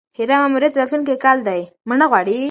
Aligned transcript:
هیرا 0.17 0.35
ماموریت 0.41 0.73
راتلونکی 0.79 1.15
کال 1.25 1.37
دی. 1.47 2.37